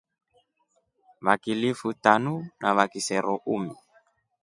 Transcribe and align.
Vakilifu 1.25 1.87
tanu 2.03 2.33
na 2.61 2.69
vakisero 2.77 3.35
umi. 3.55 3.73